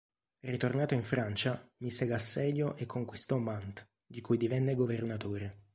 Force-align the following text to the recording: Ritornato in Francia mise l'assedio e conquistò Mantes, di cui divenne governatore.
Ritornato 0.39 0.95
in 0.95 1.03
Francia 1.03 1.63
mise 1.83 2.05
l'assedio 2.07 2.75
e 2.75 2.87
conquistò 2.87 3.37
Mantes, 3.37 3.85
di 4.03 4.19
cui 4.19 4.35
divenne 4.35 4.73
governatore. 4.73 5.65